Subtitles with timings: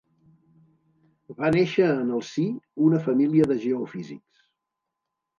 [1.41, 2.45] Va néixer en el si
[2.85, 4.41] una família de geofísics.